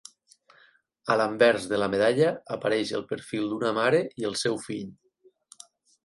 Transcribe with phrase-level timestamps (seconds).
[1.15, 4.89] A l'anvers de la medalla apareix el perfil d'una mare i el seu fill.